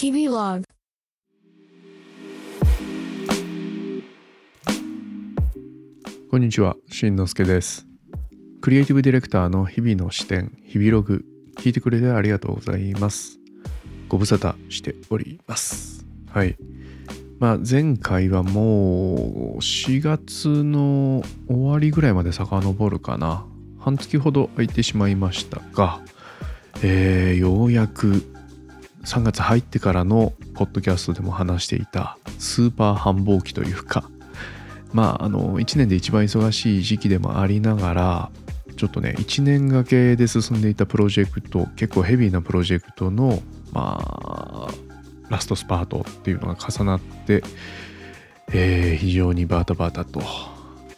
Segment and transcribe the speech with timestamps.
[0.00, 0.64] 日々ログ
[6.30, 7.84] こんにちは、しんのすけです。
[8.60, 11.24] クリエイティブディレクターの日々の視点、日々ログ、
[11.56, 13.40] 聞いてくれてありがとうございます。
[14.08, 16.06] ご無沙汰しております。
[16.30, 16.56] はい。
[17.40, 23.44] まあ、前回はもう4月の終わりぐらいまで遡るかな。
[23.80, 26.00] 半月ほど空いてしまいましたが、
[26.84, 28.37] えーようやく
[29.04, 34.10] 3月入ってからのポッドキャストでも話していたスーパー繁忙期というか、
[34.92, 38.30] まあ、あの、1年で一番忙しい時期でもありながら、
[38.76, 43.42] ちょっとね、1年がけで進んでいたプロジェクト、結構ヘビーなプロジェクトの、
[43.72, 44.68] まあ、
[45.28, 47.42] ラストスパートっていうのが重なって、
[48.52, 50.22] えー非常にバタバタと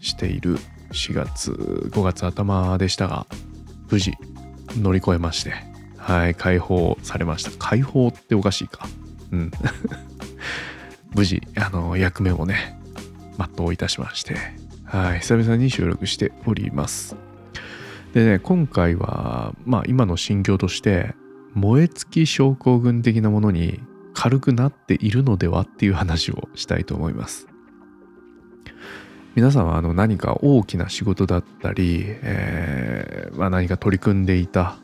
[0.00, 0.58] している
[0.92, 3.26] 4月、5月頭でしたが、
[3.90, 4.12] 無事
[4.76, 5.52] 乗り越えまして、
[6.06, 7.50] はい、解放されました。
[7.58, 8.86] 解放っておかしいか。
[9.32, 9.50] うん。
[11.16, 12.78] 無事、あの、役目をね、
[13.56, 14.36] 全ういたしまして、
[14.84, 17.16] はい、久々に収録しております。
[18.14, 21.16] でね、今回は、まあ今の心境として、
[21.54, 23.80] 燃え尽き症候群的なものに
[24.14, 27.48] 軽くなっているのではっていう話をしたいと思います。
[29.34, 34.78] 皆さんはあの何か大きな仕事だったり、えーまあ、何か取り組んでいた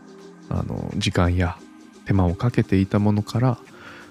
[0.52, 1.56] あの時間や
[2.04, 3.58] 手間をかけていたものから、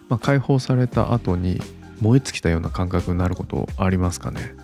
[0.09, 1.61] まあ、解放された後に
[1.99, 4.55] 燃え尽きたような感覚になることありますかね。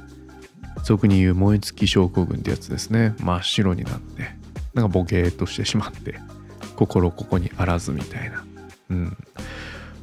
[0.83, 3.15] 俗に言う燃え尽き症候群ってやつですね。
[3.19, 4.35] 真っ白になって
[4.73, 6.19] なんかボケーっとしてしまって
[6.75, 8.43] 心ここにあらずみたいな。
[8.89, 9.17] うん。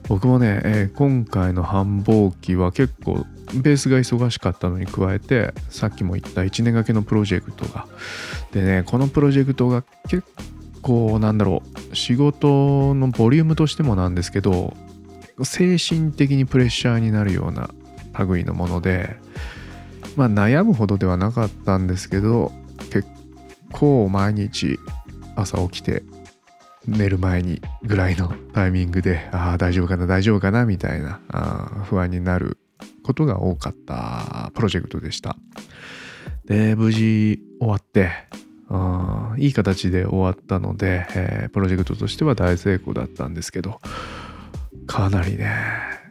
[0.06, 7.86] 僕もね、えー今回の繁忙期は結構ベースが忙しかったのに加えてさっきも言った1年がけのプロジェクトが。
[8.52, 10.24] でねこのプロジェクトが結
[10.84, 14.74] 構なんだろう仕事のボリュームとしてもなんですけど
[15.42, 17.70] 精神的にプレッシャーになるような
[18.18, 19.16] 類のもので
[20.14, 22.52] まあ悩むほどではなかったんですけど
[22.90, 23.08] 結
[23.72, 24.78] 構毎日
[25.36, 26.02] 朝起きて
[26.86, 32.58] 寝る前にぐらいのタイミングでああ大丈夫かな大丈夫かなみたいなあ不安になる
[33.02, 35.36] ことが多かったプロジェクトでした。
[36.44, 38.10] で無事終わって
[39.38, 43.80] いい形で終わったので、えープロジェクトとしては大成功だったんですけど
[44.86, 45.52] かなりね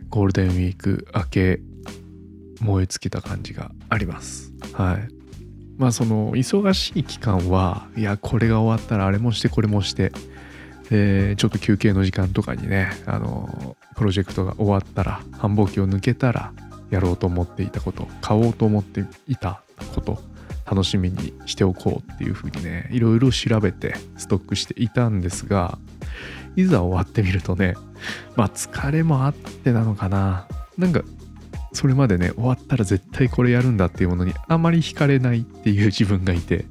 [0.10, 1.62] ゴールデンウィーク明け
[2.62, 4.54] 燃え尽きた感じがあります。
[4.74, 5.24] はい。
[5.78, 10.12] まあその忙しい期間はいやこれが終わったらあれもしてこれもして
[10.90, 16.54] ちょっと休憩の時間とかにねあのプロジェクトが終わったら繁忙期を抜けたら
[16.92, 19.64] やろうと思っていたこと買おうと思っていた
[20.66, 25.78] 楽しみにしておこうっていうふうにねいろいろ調べてストックしていたんですが
[26.56, 27.76] いざ終わってみるとね
[28.36, 30.48] まあ疲れもあってなのかな。
[30.78, 31.04] なんか
[31.74, 36.66] それまでね終わったら絶対これやるんだっていうものにあまり惹かれないっていう 自分がいて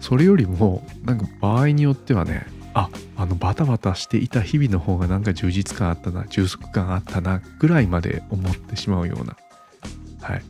[0.00, 9.36] それよりもなんか場合によってはねああのバタバタしていた日々の方がなんか充実感あったな充足感あったなぐらいまで思ってしまうような。
[10.20, 10.42] はい。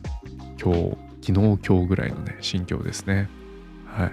[0.61, 0.97] 今日
[1.33, 3.29] 昨日今日ぐらいのね心境ですね。
[3.85, 4.11] はい。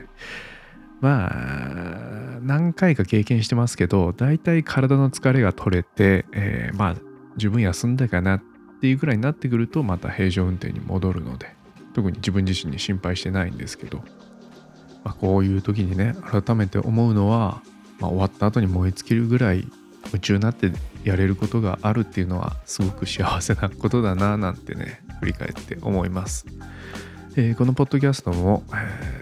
[1.00, 6.96] まあ何回か経験してますけど大体体の疲れが取れて、えーまあ
[7.36, 8.42] 十分休んだかなっ
[8.80, 11.54] ていうぐらいになってくるとまた平常運転に戻るので
[11.94, 13.98] 特に自分自身に心配してないんですけど、
[15.04, 17.62] まあ、こういう時にね改めて思うのは、
[17.98, 19.66] まあ、終わった後に燃え尽きるぐらい
[20.06, 20.72] 夢中になって
[21.04, 26.46] やれることがあるっていうのはすごく幸せなことだななんてね振り返って思います、
[27.36, 29.16] えーこのポッドキャストも、えー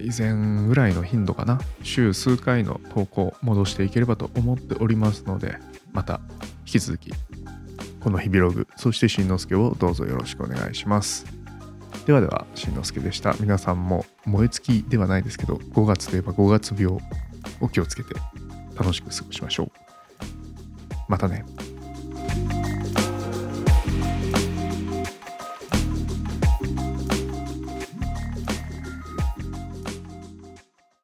[0.00, 5.58] 以前ぐらいの頻度かな週数回の投稿戻していければと思っておりますので
[5.92, 6.20] また
[6.60, 7.12] 引き続き
[8.00, 11.26] この日々ログそしてしんのすけをどうぞよろしくお願いします。
[12.06, 13.34] ではではしんのすけでした。
[13.40, 16.98] 皆さんも燃え尽きではないですけど5月といえば5月病
[17.60, 18.14] お気をつけて
[18.78, 19.70] 楽しく過ごしましょう。
[21.08, 21.44] またね。